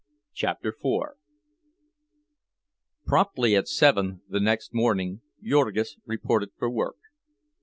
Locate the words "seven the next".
3.67-4.73